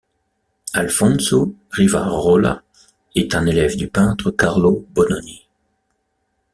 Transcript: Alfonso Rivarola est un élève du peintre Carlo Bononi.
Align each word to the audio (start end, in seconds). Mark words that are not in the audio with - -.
Alfonso 0.73 1.53
Rivarola 1.69 2.63
est 3.13 3.35
un 3.35 3.45
élève 3.45 3.75
du 3.77 3.87
peintre 3.87 4.31
Carlo 4.31 4.87
Bononi. 4.95 5.45